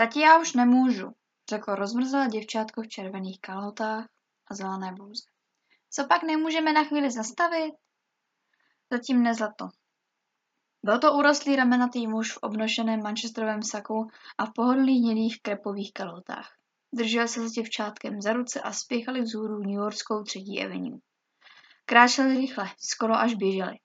[0.00, 1.10] Tati, já už nemůžu,
[1.50, 4.08] řeklo rozmrzlé děvčátko v červených kalhotách
[4.50, 5.22] a zelené bluze.
[5.90, 7.74] Co pak nemůžeme na chvíli zastavit?
[8.92, 9.68] Zatím nezlato.
[10.84, 14.08] Byl to urostlý ramenatý muž v obnošeném manchesterovém saku
[14.38, 16.48] a v pohodlných hnědých krepových kalhotách.
[16.94, 20.98] Držel se s děvčátkem za ruce a spěchali vzhůru New Yorkskou třetí avenue.
[21.84, 23.78] Kráčeli rychle, skoro až běželi.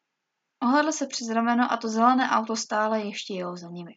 [0.63, 3.93] Ohledl se přes rameno a to zelené auto stále ještě jelo za nimi.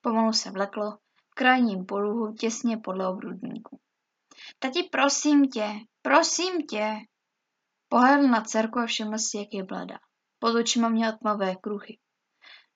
[0.00, 0.98] Pomalu se vleklo
[1.34, 3.80] krajním poluhu těsně podle obrudníku.
[4.58, 5.70] Tati, prosím tě,
[6.02, 6.96] prosím tě.
[7.88, 9.98] Pohledl na dcerku a všiml si, jak je bledá.
[10.38, 11.98] Pod očima měla tmavé kruhy.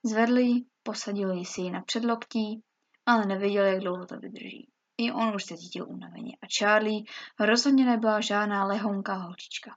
[0.04, 2.62] Zvedli ji, posadili si ji na předloktí,
[3.06, 4.70] ale nevěděl, jak dlouho to vydrží.
[4.98, 7.04] I on už se cítil unaveně a Charlie
[7.40, 9.76] rozhodně nebyla žádná lehonká holčička.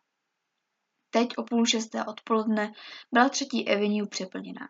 [1.09, 2.73] Teď o půl šesté odpoledne
[3.11, 4.67] byla třetí avenue přeplněná.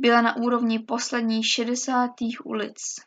[0.00, 3.00] Byla na úrovni posledních šedesátých ulic.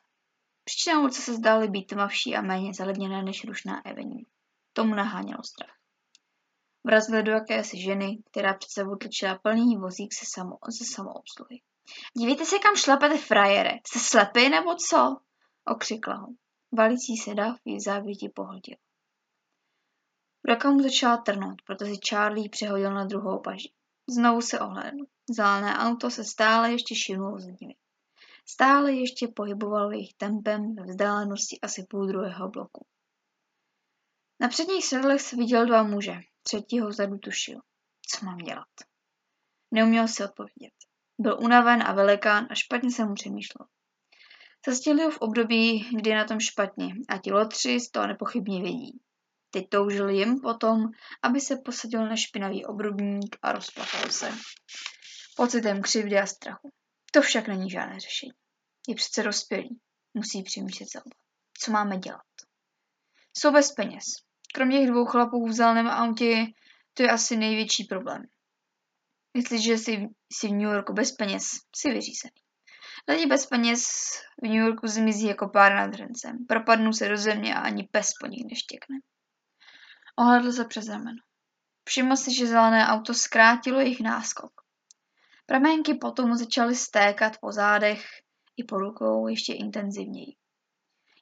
[0.69, 4.23] Příčina ulice se zdály být tmavší a méně zaledněné než rušná avenue.
[4.73, 5.75] Tomu nahánělo strach.
[6.83, 11.61] Vrazili do jakési ženy, která před sebou tlačila plný vozík se, samo, se samoobsluhy.
[12.17, 13.71] Dívejte se, kam šlapete, frajere.
[13.87, 15.17] Jste slepý nebo co?
[15.65, 16.27] Okřikla ho.
[16.77, 18.77] Valící se dav ji závěti pohodil.
[20.49, 23.71] Ruka mu začala trnout, protože Charlie přehodil na druhou paži.
[24.09, 25.05] Znovu se ohlédl.
[25.29, 27.75] Zelené auto se stále ještě šimnulo za nimi.
[28.51, 32.85] Stále ještě pohybovalo jejich tempem ve vzdálenosti asi půl druhého bloku.
[34.39, 36.19] Na předních sedlech se viděl dva muže.
[36.43, 37.59] Třetího vzadu tušil.
[38.07, 38.67] Co mám dělat?
[39.71, 40.73] Neuměl si odpovědět.
[41.19, 43.67] Byl unaven a velikán a špatně se mu přemýšlel.
[44.67, 48.61] Zastěli ho v období, kdy je na tom špatně a ti lotři z toho nepochybně
[48.61, 49.01] vědí.
[49.51, 50.85] Teď toužil jim potom,
[51.21, 54.31] aby se posadil na špinavý obrubník a rozplakal se.
[55.35, 56.71] Pocitem křivdy a strachu.
[57.11, 58.31] To však není žádné řešení.
[58.87, 59.79] Je přece dospělý.
[60.13, 61.17] Musí přemýšlet Zelda.
[61.59, 62.21] Co máme dělat?
[63.37, 64.05] Jsou bez peněz.
[64.53, 66.45] Kromě těch dvou chlapů v zeleném autě,
[66.93, 68.23] to je asi největší problém.
[69.35, 71.43] Jestliže jsi, jsi v New Yorku bez peněz,
[71.75, 72.41] jsi vyřízený.
[73.07, 73.83] Lidi bez peněz
[74.43, 76.45] v New Yorku zmizí jako pár nad hrancem.
[76.47, 78.97] Propadnou se do země a ani pes po nich neštěkne.
[80.19, 81.17] Ohledl se přes rameno.
[81.87, 84.51] Všiml si, že zelené auto zkrátilo jejich náskok.
[85.49, 88.05] Pramenky potom začaly stékat po zádech
[88.57, 90.35] i po rukou ještě intenzivněji.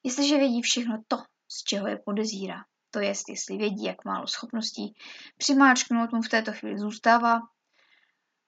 [0.04, 1.18] Jestliže vědí všechno to,
[1.48, 4.96] z čeho je podezírá, to jest, jestli vědí, jak málo schopností
[5.38, 7.40] přimáčknout mu v této chvíli zůstává,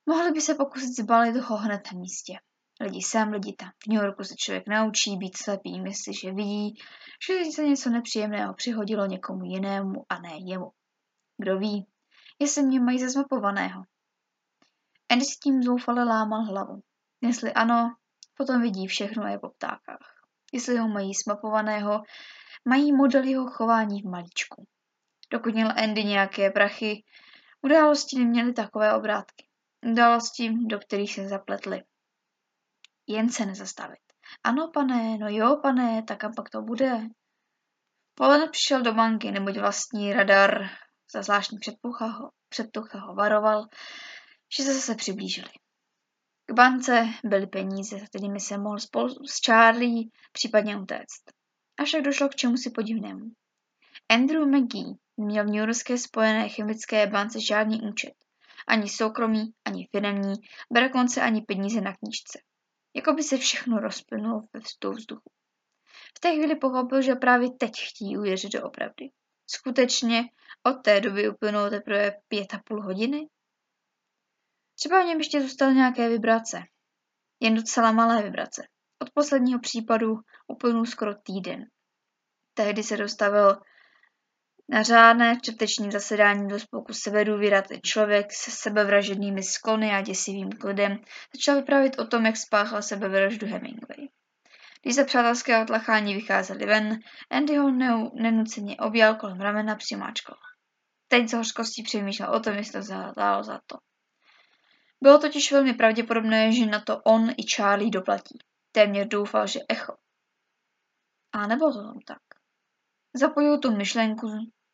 [0.05, 2.39] mohli by se pokusit zbalit ho hned na místě.
[2.81, 3.69] Lidi sem, lidi tam.
[3.83, 5.83] V New Yorku se člověk naučí být slepý,
[6.21, 6.75] že vidí,
[7.27, 10.71] že se něco nepříjemného přihodilo někomu jinému a ne jemu.
[11.37, 11.87] Kdo ví,
[12.39, 13.83] jestli mě mají zazmapovaného.
[15.11, 16.81] Andy si tím zoufale lámal hlavu.
[17.21, 17.95] Jestli ano,
[18.37, 20.23] potom vidí všechno je po ptákách.
[20.53, 22.03] Jestli ho mají smapovaného,
[22.65, 24.67] mají model jeho chování v malíčku.
[25.31, 27.03] Dokud měl Andy nějaké prachy,
[27.61, 29.47] události neměly takové obrátky.
[29.85, 31.83] Události, do kterých se zapletly.
[33.07, 33.99] Jen se nezastavit.
[34.43, 37.01] Ano, pane, no jo, pane, tak a pak to bude.
[38.15, 40.69] Polen přišel do banky, neboť vlastní radar
[41.13, 41.57] za zvláštní
[42.49, 43.65] předtucha ho varoval,
[44.57, 45.49] že se zase přiblížili.
[46.45, 51.23] K bance byly peníze, kterými se mohl spolu s Charlie případně utéct.
[51.79, 53.31] Avšak došlo k čemu si podivnému.
[54.09, 58.13] Andrew McGee měl v New Yorkské spojené chemické bance žádný účet.
[58.67, 60.33] Ani soukromý, ani firmní,
[60.71, 62.39] dokonce ani peníze na knížce.
[62.95, 65.31] Jako by se všechno rozplynulo ve vzduchu.
[66.17, 69.09] V té chvíli pochopil, že právě teď chtějí uvěřit do opravdy.
[69.47, 70.23] Skutečně
[70.63, 73.27] od té doby uplynulo teprve pět a půl hodiny?
[74.79, 76.63] Třeba v něm ještě zůstaly nějaké vibrace.
[77.39, 78.63] Jen docela malé vibrace.
[79.01, 80.15] Od posledního případu
[80.47, 81.65] uplynul skoro týden.
[82.53, 83.57] Tehdy se dostavil
[84.69, 90.99] na řádné čtvrteční zasedání do spolku Severu vydatý člověk se sebevražednými sklony a děsivým klidem
[91.35, 94.07] začal vyprávět o tom, jak spáchal sebevraždu Hemingway.
[94.81, 96.99] Když se přátelské otlachání vycházeli ven,
[97.31, 97.71] Andy ho
[98.13, 100.37] nenuceně objal kolem ramena přimáčkal.
[101.07, 103.77] Teď z hořkostí přemýšlel o tom, jestli to za to.
[105.03, 108.39] Bylo totiž velmi pravděpodobné, že na to on i Charlie doplatí.
[108.71, 109.93] Téměř doufal, že echo.
[111.31, 112.21] A nebylo to tam tak.
[113.15, 114.27] Zapojil tu myšlenku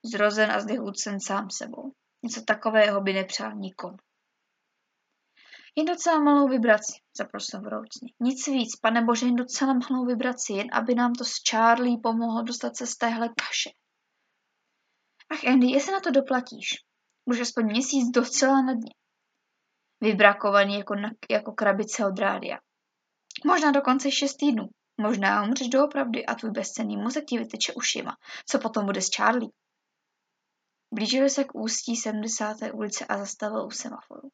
[0.06, 1.92] zrozen a znechucen sám sebou.
[2.24, 3.98] Něco takového by nepřál nikomu.
[5.76, 8.10] Jen docela malou vibraci, zaprosil vroucně.
[8.20, 12.44] Nic víc, pane bože, jen docela malou vibraci, jen aby nám to s Charlie pomohlo
[12.44, 13.70] dostat se z téhle kaše.
[15.30, 16.68] Ach, Andy, jestli na to doplatíš,
[17.26, 18.94] už aspoň měsíc docela na dně.
[20.06, 22.60] Vybrakovaný jako, na, jako krabice od rádia.
[23.46, 24.70] Možná dokonce šest týdnů.
[25.02, 28.18] Možná umřeš doopravdy a tvůj bezcenný mozek ti vyteče ušima.
[28.46, 29.50] Co potom bude s Charlie?
[30.94, 32.58] Blížil se k ústí 70.
[32.74, 34.30] ulice a zastavil u semaforu.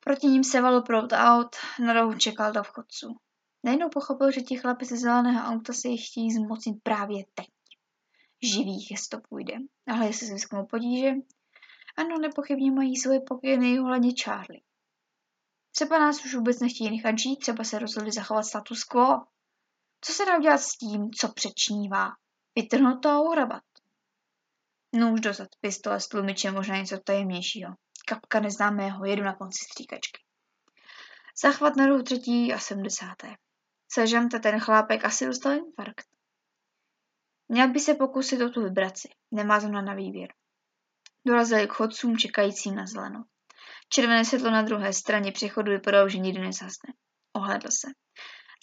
[0.00, 3.16] Proti ním se valil prout aut, na rohu čekal do vchodců.
[3.64, 7.46] Najednou pochopil, že ti chlapi ze zeleného auta se jich chtějí zmocnit právě teď.
[8.42, 9.54] Živých, jestli to půjde.
[9.86, 11.12] Ale jestli se vysknou podíže,
[11.96, 14.65] ano, nepochybně mají svoje pokyny ohledně Charlie.
[15.76, 19.20] Třeba nás už vůbec nechtějí nechat žít, třeba se rozhodli zachovat status quo.
[20.00, 22.10] Co se dá udělat s tím, co přečnívá?
[22.54, 23.62] Vytrhnout to a uhrabat.
[24.94, 27.74] No už dozad, pistole s tlumičem, možná něco tajemnějšího.
[28.06, 30.22] Kapka neznámého, jedu na konci stříkačky.
[31.42, 33.36] Zachvat na rohu třetí a sedmdesáté.
[33.92, 36.06] Sežante, ten chlápek asi dostal infarkt.
[37.48, 39.08] Měl by se pokusit o tu vibraci.
[39.30, 40.34] Nemá zrovna na výběr.
[41.26, 43.24] Dorazili k chodcům čekajícím na zeleno.
[43.88, 46.94] Červené světlo na druhé straně přechodu vypadalo, že nikdy nezasne.
[47.32, 47.88] Ohledl se.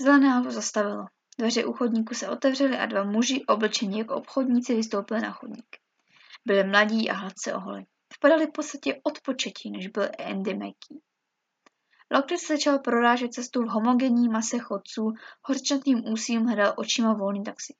[0.01, 1.05] Zelené auto zastavilo.
[1.39, 5.77] Dveře u chodníku se otevřely a dva muži, oblečení jako obchodníci, vystoupili na chodník.
[6.45, 7.83] Byli mladí a hladce oholi.
[8.13, 10.99] Vypadali v podstatě odpočetí, než byl Andy Mackie.
[12.11, 17.73] Lockwood se začal prorážet cestu v homogenní mase chodců, horčatým úsilím hledal očima volný taxi.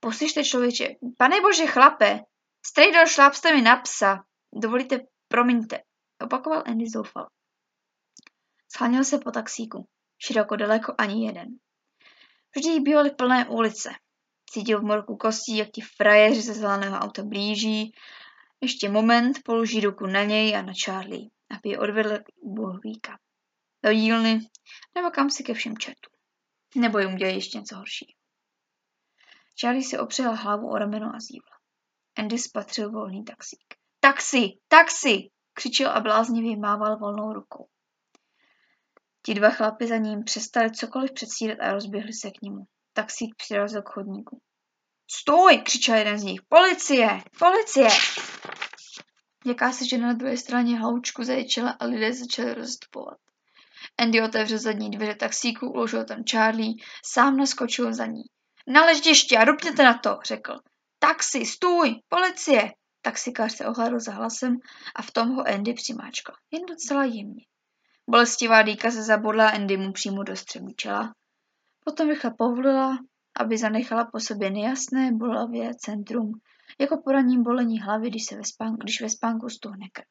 [0.00, 0.88] Poslyšte člověče,
[1.18, 2.20] pane bože chlape,
[2.66, 4.24] Strejdal šláp jste mi na psa.
[4.54, 5.82] Dovolíte, promiňte,
[6.20, 7.28] opakoval Andy zoufal.
[8.72, 9.88] Scháněl se po taxíku.
[10.18, 11.48] Široko daleko ani jeden.
[12.56, 13.90] Vždy jí bývaly plné ulice.
[14.50, 17.92] Cítil v morku kostí, jak ti frajeři ze zeleného auta blíží.
[18.60, 23.18] Ještě moment, položí ruku na něj a na Charlie, aby je odvedl bohvíka.
[23.84, 24.40] Do dílny,
[24.94, 26.10] nebo kam si ke všem četu.
[26.76, 28.16] Nebo jim udělá ještě něco horší.
[29.60, 31.58] Charlie si opřel hlavu o rameno a zívla.
[32.18, 33.74] Andy spatřil volný taxík.
[34.00, 34.58] Taxi!
[34.68, 35.30] Taxi!
[35.58, 37.68] Křičel a bláznivě mával volnou rukou.
[39.22, 42.64] Ti dva chlapi za ním přestali cokoliv předstírat a rozběhli se k němu.
[42.92, 44.40] Taxík přirazil k chodníku.
[45.10, 45.58] Stoj!
[45.58, 46.40] křičel jeden z nich.
[46.48, 47.22] Policie!
[47.38, 47.88] Policie!
[49.46, 53.18] Jaká se žena na druhé straně hloučku zaječela a lidé začali rozstupovat.
[53.98, 58.22] Andy otevřel zadní dveře taxíku, uložil tam Charlie, sám naskočil za ní.
[58.66, 60.58] Na leždiště a rupněte na to, řekl.
[60.98, 62.72] Taxi, stůj, policie!
[63.02, 64.56] Taxikář se ohlédl za hlasem
[64.96, 66.36] a v tom ho Andy přimáčkal.
[66.50, 67.44] Jen docela jemně.
[68.10, 71.14] Bolestivá dýka se zabodla mu přímo do středu čela.
[71.84, 72.98] Potom rychle povolila,
[73.40, 76.32] aby zanechala po sobě nejasné bolavě centrum,
[76.80, 80.06] jako poraním bolení hlavy, když, se ve spánku, když ve spánku stuhne krv.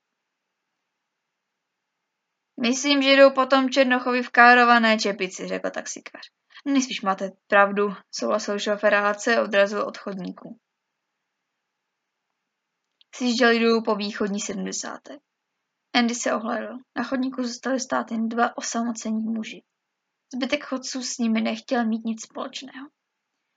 [2.61, 6.21] Myslím, že jdou potom Černochovi v kárované čepici, řekl taxikář.
[6.65, 9.97] Nejspíš máte pravdu, souhlasil šofér a se odrazil od.
[13.15, 15.19] Sjížděli dolů po východní sedmdesáté.
[15.93, 16.77] Andy se ohlédl.
[16.95, 19.63] Na chodníku zůstali stát jen dva osamocení muži.
[20.33, 22.89] Zbytek chodců s nimi nechtěl mít nic společného.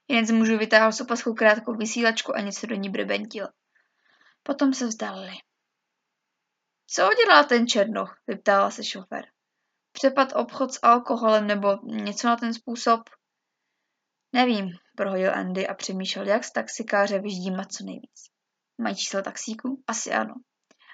[0.08, 3.48] Jeden z mužů vytáhl z opasku krátkou vysílačku a něco do ní brebentil.
[4.42, 5.32] Potom se vzdálili.
[6.86, 8.16] Co udělá ten černoch?
[8.26, 9.26] vyptával se šofér.
[9.92, 13.00] Přepad obchod s alkoholem nebo něco na ten způsob?
[14.32, 18.30] Nevím, prohodil Andy a přemýšlel, jak z taxikáře vyždímat co nejvíc.
[18.80, 19.82] Mají číslo taxíku?
[19.86, 20.34] Asi ano.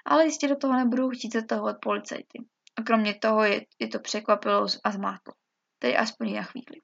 [0.05, 2.45] Ale jistě do toho nebudou chtít zatahovat policajty.
[2.75, 5.33] A kromě toho je, je to překvapilo a zmátlo.
[5.79, 6.81] Tedy aspoň na chvíli.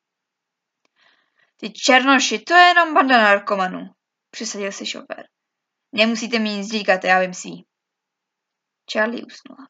[1.57, 3.89] Ty černoši, to je jenom banda narkomanů,
[4.29, 5.27] přisadil si šofér.
[5.91, 7.65] Nemusíte mi nic říkat, já vím svý.
[8.93, 9.67] Charlie usnula.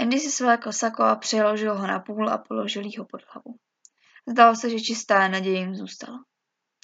[0.00, 3.58] Andy si svlékl sako a přeložil ho na půl a položil ho pod hlavu.
[4.28, 6.24] Zdalo se, že čistá naděje jim zůstala.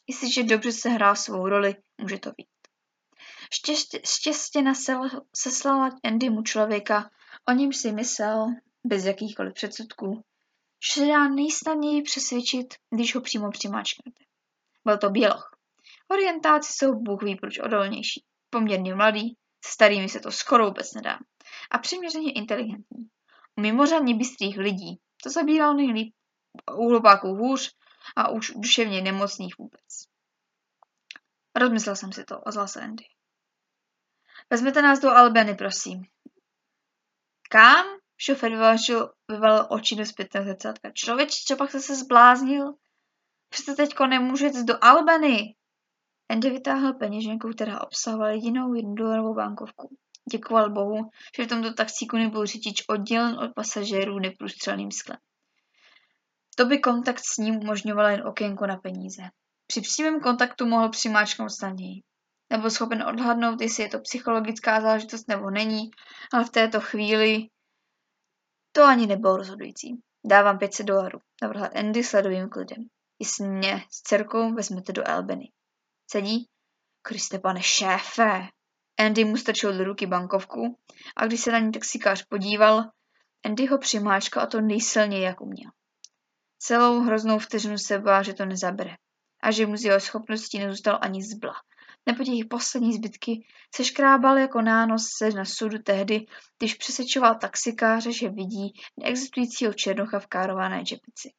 [0.06, 2.57] Jestliže dobře se hrál svou roli, může to být.
[3.54, 4.72] Štěstě, štěstěna
[5.34, 7.10] seslala Andymu člověka,
[7.48, 8.46] o němž si myslel,
[8.84, 10.24] bez jakýchkoliv předsudků,
[10.86, 14.24] že se dá nejsnadněji přesvědčit, když ho přímo přimáčknete.
[14.84, 15.58] Byl to běloch.
[16.10, 18.24] Orientáci jsou bůh ví proč odolnější.
[18.50, 21.18] Poměrně mladý, se starými se to skoro vůbec nedá.
[21.70, 23.08] A přiměřeně inteligentní.
[23.56, 26.14] U mimořádně bystrých lidí to zabíral nejlíp
[26.76, 27.70] u hlupáků hůř
[28.16, 29.82] a už duševně nemocných vůbec.
[31.56, 33.04] Rozmyslel jsem si to, ozval se Andy.
[34.50, 36.02] Vezměte nás do Albany, prosím.
[37.50, 37.86] Kam?
[38.16, 40.90] Šofér vyvalil, vyvalil oči do zpětného zrcátka.
[40.94, 42.74] Člověk, co pak se zbláznil?
[43.48, 45.54] Přece teďko nemůže jít do Albany.
[46.30, 49.96] Andy vytáhl peněženku, která obsahovala jedinou jednodolarovou bankovku.
[50.32, 55.18] Děkoval bohu, že v tomto taxíku nebyl řidič oddělen od pasažérů neprůstřelným sklem.
[56.56, 59.22] To by kontakt s ním umožňoval jen okénko na peníze.
[59.66, 62.02] Při přímém kontaktu mohl přimáčknout snadněji
[62.50, 65.90] nebo schopen odhadnout, jestli je to psychologická záležitost nebo není,
[66.32, 67.48] ale v této chvíli
[68.72, 70.02] to ani nebylo rozhodující.
[70.24, 72.84] Dávám 500 dolarů, navrhla Andy sledovým klidem.
[73.18, 75.52] jestli mě s dcerkou vezmete do Albany.
[76.10, 76.48] Sedí?
[77.02, 78.48] Kriste, pane šéfe!
[78.98, 80.78] Andy mu strčil do ruky bankovku
[81.16, 82.84] a když se na ní taxikář podíval,
[83.44, 85.70] Andy ho přimáčkal a to nejsilněji, jak uměl.
[86.58, 88.96] Celou hroznou vteřinu se bál, že to nezabere
[89.42, 91.54] a že mu z jeho schopností nezůstal ani zbla.
[92.06, 96.26] Nebo těch poslední zbytky se škrábal jako nános se na sudu tehdy,
[96.58, 101.32] když přesečoval taxikáře, že vidí neexistujícího černocha v kárované čepici.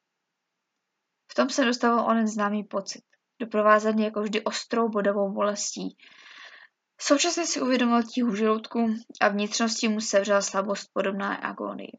[1.32, 3.02] V tom se dostával onen známý pocit,
[3.40, 5.96] doprovázený jako vždy ostrou bodovou bolestí.
[7.00, 11.92] Současně si uvědomil tíhu žaludku a vnitřnosti mu sevřela slabost podobná agonii.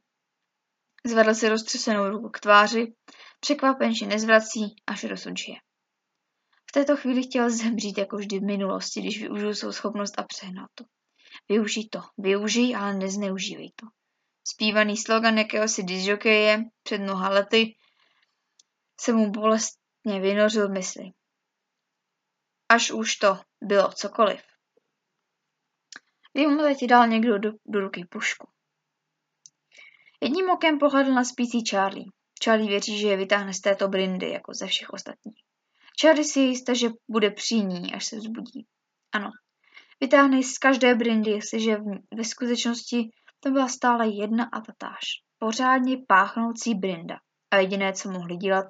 [1.06, 2.94] Zvedl si roztřesenou ruku k tváři,
[3.40, 5.58] překvapen, že nezvrací, až rozhodžije.
[6.72, 10.68] V této chvíli chtěl zemřít jako vždy v minulosti, když využil svou schopnost a přehnal
[10.76, 10.84] to.
[11.50, 13.88] Využij to, využij, ale nezneužívej to.
[14.48, 17.76] Spívaný slogan jakéhosi disjokeje před mnoha lety
[19.00, 21.04] se mu bolestně vynořil mysli.
[22.70, 24.42] Až už to bylo cokoliv.
[26.34, 28.48] Vím, ti dal někdo do, do ruky pušku.
[30.22, 32.06] Jedním okem pohledl na spící Charlie.
[32.44, 35.51] Charlie věří, že je vytáhne z této brindy, jako ze všech ostatních.
[36.02, 38.68] Charlie si jistá, že bude při ní, až se vzbudí.
[39.14, 39.30] Ano,
[40.00, 41.78] vytáhne z každé brindy, jestliže
[42.14, 45.00] ve skutečnosti to byla stále jedna a tatáž.
[45.38, 47.20] Pořádně páchnoucí brinda.
[47.52, 48.66] A jediné, co mohli dělat,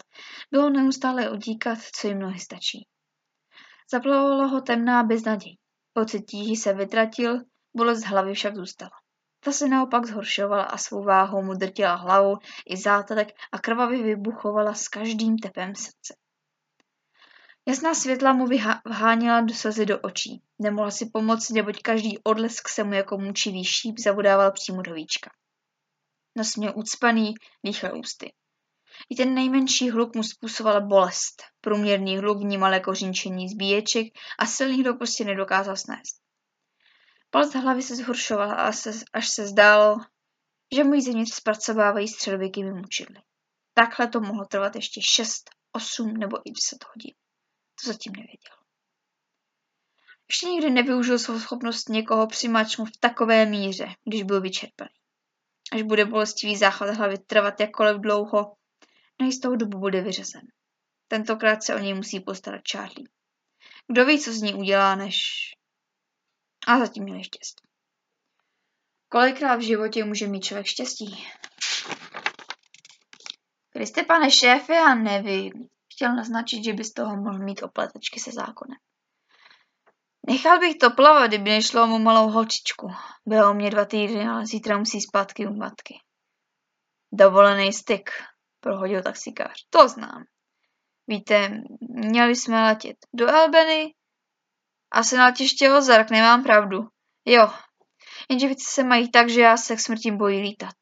[0.51, 2.87] bylo neustále odíkat, co jim nohy stačí.
[3.91, 5.57] Zaplavovalo ho temná beznaděj.
[5.93, 7.39] Pocit tíži se vytratil,
[7.77, 8.91] bolest hlavy však zůstala.
[9.43, 12.37] Ta se naopak zhoršovala a svou váhou mu drtila hlavu
[12.69, 16.20] i zátadek a krvavě vybuchovala s každým tepem srdce.
[17.67, 18.47] Jasná světla mu
[18.85, 20.41] vháněla slzy do očí.
[20.59, 25.31] Nemohla si pomoct, neboť každý odlesk se mu jako mučivý šíp zabudával přímo do víčka.
[26.37, 27.33] Nos měl ucpaný,
[27.65, 28.33] dýchal ústy.
[29.09, 31.43] I ten nejmenší hluk mu způsoboval bolest.
[31.61, 34.07] Průměrný hluk vnímal jako řinčení zbíječek
[34.39, 36.21] a silný hluk prostě nedokázal snést.
[37.31, 38.53] Bolest hlavy se zhoršovala,
[39.13, 39.97] až se zdálo,
[40.75, 43.21] že můj zevnitř zpracovávají středověkými mučidly.
[43.73, 47.13] Takhle to mohlo trvat ještě 6, 8 nebo i 10 hodin.
[47.81, 48.55] To zatím nevěděl.
[50.29, 54.89] Ještě nikdy nevyužil svou schopnost někoho přimačnout v takové míře, když byl vyčerpaný.
[55.71, 58.55] Až bude bolestivý záchvat hlavy trvat jakkoliv dlouho,
[59.19, 60.41] na jistou dobu bude vyřazen.
[61.07, 63.07] Tentokrát se o něj musí postarat Charlie.
[63.87, 65.17] Kdo ví, co z ní udělá, než...
[66.67, 67.67] A zatím měl štěstí.
[69.09, 71.27] Kolikrát v životě může mít člověk štěstí?
[73.69, 75.69] Kriste, pane šéfe, já nevím.
[76.01, 78.77] Chtěl naznačit, že by z toho mohl mít opletečky se zákonem.
[80.27, 82.91] Nechal bych to plavat, kdyby nešlo o mou malou holčičku.
[83.25, 85.99] Bylo mě dva týdny, ale zítra musí zpátky u matky.
[87.11, 88.09] Dovolený styk,
[88.59, 89.65] prohodil taxikář.
[89.69, 90.23] To znám.
[91.07, 93.93] Víte, měli jsme letět do Albany
[94.91, 96.87] a se na letiště Ozark, nemám pravdu.
[97.25, 97.53] Jo,
[98.29, 100.75] jenže věci se mají tak, že já se k smrti bojí lítat.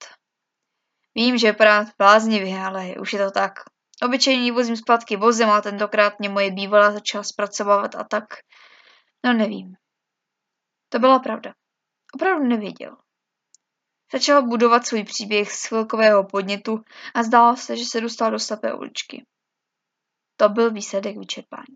[1.16, 3.54] Vím, že vypadá bláznivě, ale už je to tak.
[4.04, 8.24] Obyčejný vozím zpátky vozem a tentokrát mě moje bývalá začala zpracovávat a tak,
[9.26, 9.76] no nevím.
[10.90, 11.54] To byla pravda.
[12.14, 12.98] Opravdu nevěděl.
[14.14, 18.74] Začal budovat svůj příběh z chvilkového podnětu a zdálo se, že se dostal do slepé
[18.74, 19.26] uličky.
[20.36, 21.76] To byl výsledek vyčerpání.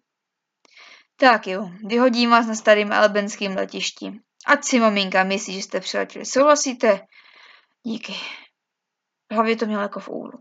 [1.15, 4.19] Tak jo, vyhodím vás na starým albenským letišti.
[4.45, 6.25] Ať si maminka myslí, že jste přiletěli.
[6.25, 7.07] Souhlasíte?
[7.83, 8.13] Díky.
[9.31, 10.39] V hlavě to měl jako v úlu.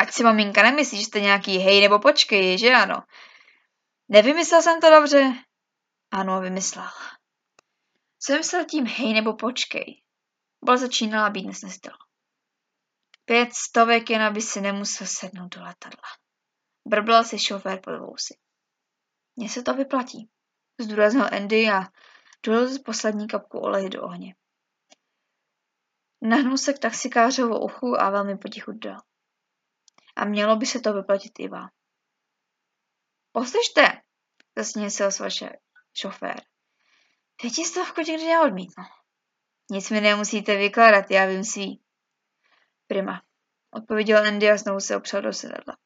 [0.00, 3.02] Ať si maminka nemyslí, že jste nějaký hej nebo počkej, že ano.
[4.08, 5.32] Nevymyslel jsem to dobře?
[6.10, 6.90] Ano, vymyslel.
[8.18, 10.02] Co myslel tím hej nebo počkej?
[10.64, 11.98] Bol začínala být nesnesitelná.
[13.24, 16.08] Pět stovek jen, aby si nemusel sednout do letadla.
[16.88, 18.38] Brblal si šofér pod vousy.
[19.36, 20.30] Mně se to vyplatí,
[20.80, 21.88] zdůraznil Andy a
[22.46, 24.34] dolil poslední kapku oleje do ohně.
[26.22, 29.09] Nahnul se k taxikářovu uchu a velmi potichu dal.
[30.16, 31.68] A mělo by se to vyplatit i vám.
[33.32, 33.82] Poslyšte,
[34.58, 35.50] zasněsil se vaše
[35.94, 36.42] šofér.
[37.40, 38.84] Pětistovku ti kde odmítnu.
[39.70, 41.82] Nic mi nemusíte vykládat, já vím svý.
[42.86, 43.22] Prima,
[43.70, 45.76] odpověděl Andy a znovu se opřel do sedadla.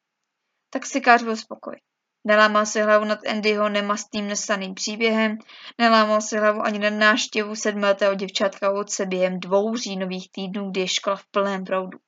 [0.71, 1.81] Taxikář byl spokoj.
[2.27, 5.39] Nelámal si hlavu nad Andyho nemastným nestaným příběhem,
[5.79, 10.89] nelámal si hlavu ani nad náštěvu sedmletého děvčátka otce během dvou říjnových týdnů, kdy je
[10.89, 11.99] škola v plném proudu.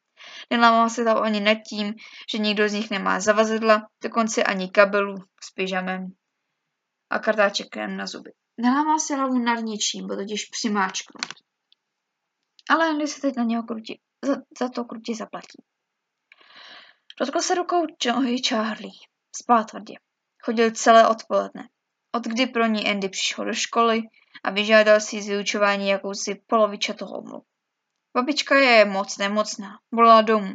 [0.50, 1.94] Nelámal se hlavu ani nad tím,
[2.32, 6.06] že nikdo z nich nemá zavazadla, dokonce ani kabelu s pyžamem
[7.10, 8.30] a kartáčekem na zuby.
[8.58, 11.26] Nelámal se hlavu nad ničím, byl totiž přimáčknut.
[12.70, 15.62] Ale Andy se teď na něho krutí, za, za to krutě zaplatí.
[17.20, 18.92] Dotkl se rukou nohy Charlie.
[19.36, 19.94] Spal tvrdě.
[20.44, 21.68] Chodil celé odpoledne.
[22.12, 24.02] Od kdy pro ní Andy přišel do školy
[24.44, 27.44] a vyžádal si z vyučování jakousi polovičatou omluvu.
[28.16, 29.78] Babička je moc nemocná.
[29.92, 30.54] Volala domů.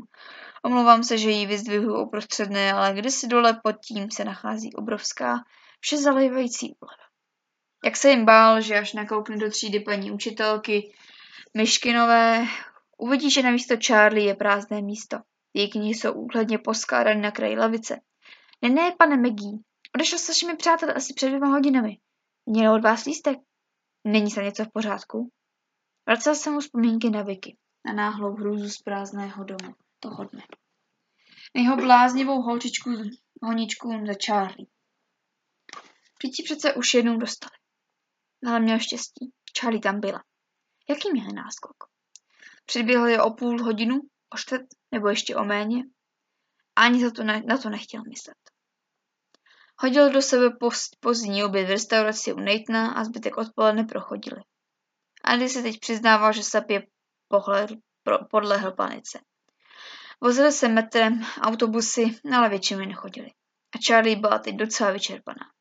[0.64, 5.36] Omlouvám se, že ji vyzdvihuji uprostředné, ale kdysi dole pod tím se nachází obrovská,
[5.80, 7.04] vše zalejvající úleva.
[7.86, 10.94] Jak se jim bál, že až nakoukne do třídy paní učitelky
[11.58, 12.46] Myškinové,
[12.98, 15.18] uvidí, že na místo Charlie je prázdné místo.
[15.54, 18.00] Její knihy jsou úhledně poskládány na kraji lavice.
[18.62, 19.58] Ne, ne, pane Maggie,
[19.96, 21.98] odešel s vašimi přáteli asi před dvěma hodinami.
[22.46, 23.38] Měl od vás lístek?
[24.08, 25.30] Není se něco v pořádku?
[26.12, 30.44] Vracel jsem mu vzpomínky na Vicky, na náhlou hrůzu z prázdného domu toho dne.
[31.56, 32.90] Na jeho bláznivou holčičku
[33.44, 34.68] honičku za Charlie.
[36.18, 37.52] Přítí přece už jednou dostali.
[38.48, 39.32] Ale měl štěstí.
[39.60, 40.24] Charlie tam byla.
[40.90, 41.76] Jaký měli náskok?
[42.66, 44.00] Předběhl je o půl hodinu,
[44.34, 45.84] o čtvrt nebo ještě o méně?
[46.76, 48.38] Ani za to ne, na to nechtěl myslet.
[49.78, 54.42] Hodil do sebe post, pozdní oběd v restauraci u Nathana a zbytek odpoledne prochodili.
[55.24, 56.88] Andy se teď přiznával, že sapě
[57.28, 57.72] pohled,
[58.04, 59.20] pro, podlehl panice.
[60.22, 63.32] Vozili se metrem, autobusy, ale většinou nechodili.
[63.76, 65.52] A Charlie byla teď docela vyčerpaná.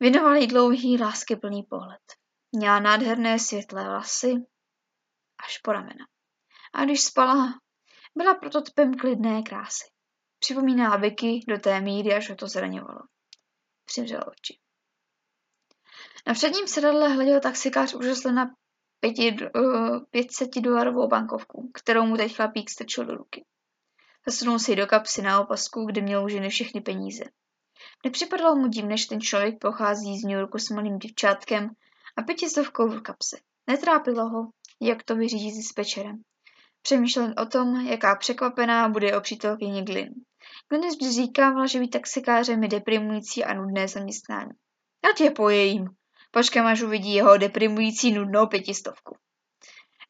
[0.00, 2.00] Věnoval jí dlouhý, láskyplný pohled.
[2.52, 4.34] Měla nádherné světlé vlasy
[5.44, 6.06] až po ramena.
[6.74, 7.60] A když spala,
[8.16, 9.84] byla prototypem klidné krásy.
[10.38, 13.00] Připomínala Vicky do té míry, až ho to zraňovalo.
[13.84, 14.58] Přivřel oči.
[16.28, 18.50] Na předním sedadle hleděl taxikář úžasle na
[20.10, 23.44] 500 eh, dolarovou bankovku, kterou mu teď chlapík strčil do ruky.
[24.26, 27.24] Zasunul si do kapsy na opasku, kde měl už všechny peníze.
[28.04, 31.70] Nepřipadalo mu divné, že ten člověk pochází z New Yorku s malým děvčátkem
[32.16, 33.36] a pětistovkou v kapse.
[33.66, 34.48] Netrápilo ho,
[34.82, 36.22] jak to vyřídí s pečerem.
[36.82, 40.14] Přemýšlel o tom, jaká překvapená bude o přítelkyni Glyn.
[40.68, 44.50] Glyn vždy říkávala, že být taxikářem je deprimující a nudné zaměstnání.
[45.04, 45.97] Já tě pojejím.
[46.30, 49.16] Počkám, až uvidí jeho deprimující nudnou pětistovku.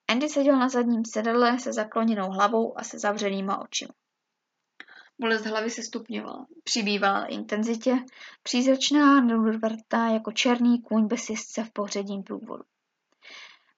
[0.09, 3.95] Andy seděl na zadním sedadle se zakloněnou hlavou a se zavřenýma očima.
[5.21, 7.97] Bolest hlavy se stupňovala, přibývala intenzitě,
[8.43, 12.65] přízračná neodvrtá jako černý kůň bez jezdce v pohředním průvodu.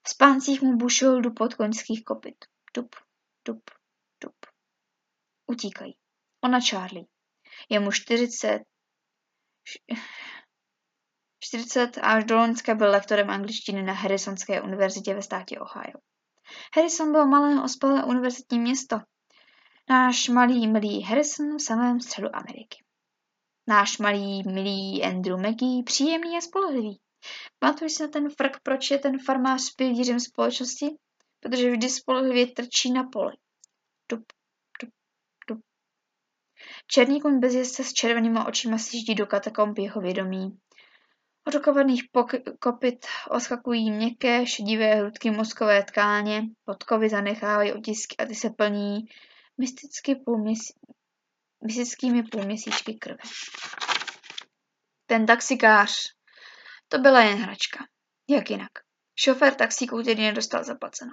[0.03, 2.45] V spáncích mu bušil do podkoňských kopyt.
[2.71, 2.95] Tup,
[3.43, 3.71] tup,
[4.19, 4.35] tup.
[5.47, 5.95] Utíkají.
[6.41, 7.05] Ona Charlie.
[7.69, 8.59] Je mu 40,
[11.43, 15.97] 40 a až do Loňska byl lektorem angličtiny na Harrisonské univerzitě ve státě Ohio.
[16.75, 18.99] Harrison bylo malé ospalé univerzitní město,
[19.91, 22.83] Náš malý milý Harrison v samém středu Ameriky.
[23.67, 26.99] Náš malý milý Andrew Maggie, příjemný a spolehlivý.
[27.59, 30.85] Pamatuješ si na ten frk, proč je ten farmář pilířem společnosti?
[31.39, 33.33] Protože vždy spolehlivě trčí na poli.
[34.11, 34.23] Dup,
[34.81, 34.93] dup,
[35.49, 35.59] dup.
[36.87, 40.57] Černý kuň bez jezdce s červenýma očima sjíždí do katakomb jeho vědomí.
[41.47, 42.03] Od okovaných
[42.59, 48.99] kopyt oskakují měkké, šedivé hrudky mozkové tkáně, podkovy zanechávají otisky a ty se plní
[49.57, 50.73] mysticky půlměsí...
[51.63, 53.23] mystickými půlměsíčky krve.
[55.05, 55.91] Ten taxikář,
[56.87, 57.85] to byla jen hračka.
[58.29, 58.71] Jak jinak?
[59.15, 61.11] Šofér taxíku tedy nedostal zaplaceno.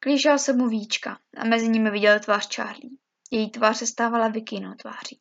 [0.00, 2.96] Klížal se mu víčka a mezi nimi viděl tvář Charlie.
[3.30, 5.20] Její tvář se stávala Vikinou tváří.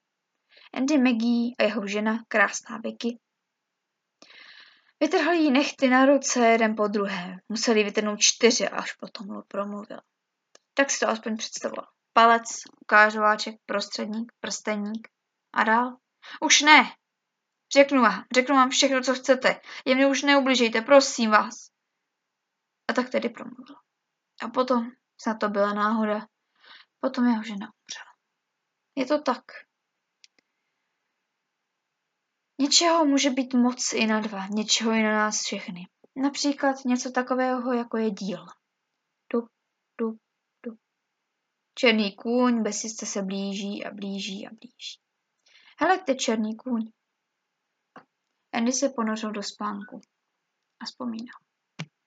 [0.73, 3.19] Andy Maggie a jeho žena, krásná Vicky,
[4.99, 7.37] Vytrhli jí nechty na ruce jeden po druhé.
[7.49, 9.99] Museli vytrhnout čtyři, až potom promluvil.
[10.73, 11.87] Tak si to aspoň představoval.
[12.13, 12.45] Palec,
[12.81, 15.07] ukážováček, prostředník, prsteník
[15.53, 15.97] a dál.
[16.41, 16.95] Už ne!
[17.73, 19.61] Řeknu vám, řeknu vám všechno, co chcete.
[19.85, 21.69] Je mě už neubližejte, prosím vás.
[22.87, 23.75] A tak tedy promluvil.
[24.41, 26.27] A potom, snad to byla náhoda,
[26.99, 28.13] potom jeho žena umřela.
[28.95, 29.43] Je to tak.
[32.59, 35.87] Něčeho může být moc i na dva, něčeho i na nás všechny.
[36.15, 38.45] Například něco takového, jako je díl.
[39.33, 39.49] Dup,
[39.99, 40.17] dup,
[41.79, 44.99] Černý kůň besiste se blíží a blíží a blíží.
[45.79, 46.91] Heleďte, černý kůň.
[48.53, 50.01] Andy se ponořil do spánku
[50.81, 51.48] a vzpomínal.